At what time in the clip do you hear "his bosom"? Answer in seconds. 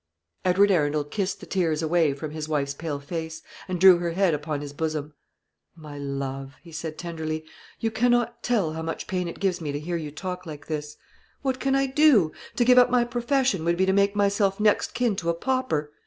4.61-5.13